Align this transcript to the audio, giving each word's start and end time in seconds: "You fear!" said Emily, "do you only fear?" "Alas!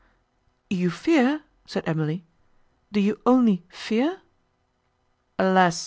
"You 0.71 0.89
fear!" 0.89 1.43
said 1.67 1.83
Emily, 1.87 2.25
"do 2.91 2.99
you 2.99 3.21
only 3.23 3.67
fear?" 3.69 4.23
"Alas! 5.37 5.79